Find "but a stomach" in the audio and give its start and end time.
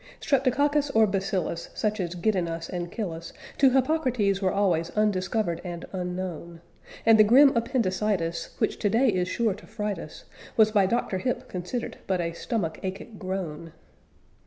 12.07-12.79